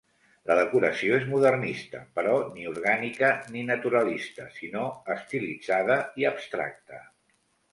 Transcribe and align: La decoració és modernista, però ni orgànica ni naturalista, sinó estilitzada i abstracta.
La 0.51 0.53
decoració 0.59 1.17
és 1.17 1.27
modernista, 1.33 2.01
però 2.19 2.31
ni 2.55 2.65
orgànica 2.71 3.29
ni 3.57 3.63
naturalista, 3.67 4.49
sinó 4.59 4.87
estilitzada 5.17 6.03
i 6.23 6.31
abstracta. 6.33 7.05